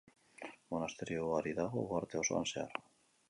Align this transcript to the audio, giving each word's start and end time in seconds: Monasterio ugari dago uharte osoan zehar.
Monasterio 0.75 1.27
ugari 1.27 1.53
dago 1.61 1.83
uharte 1.89 2.21
osoan 2.23 2.51
zehar. 2.55 2.83